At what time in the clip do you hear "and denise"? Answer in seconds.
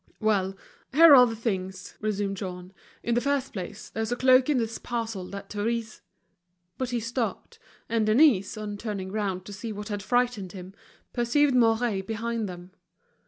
7.87-8.57